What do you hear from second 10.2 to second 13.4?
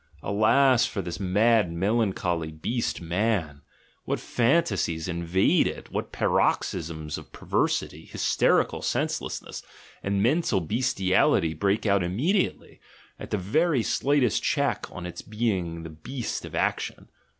mental bestiality break out immediately, at the